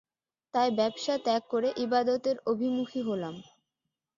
তাই 0.53 0.69
ব্যবসা 0.77 1.13
ত্যাগ 1.17 1.43
করে 1.49 1.69
ইবাদতের 1.77 2.37
অভিমুখী 2.45 3.01
হলাম। 3.01 3.35